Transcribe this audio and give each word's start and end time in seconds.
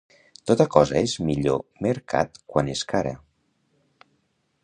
Tota 0.51 0.65
cosa 0.75 0.95
és 1.01 1.13
millor 1.27 1.61
mercat 1.87 2.41
quan 2.55 2.73
és 2.77 2.83
cara. 2.95 3.15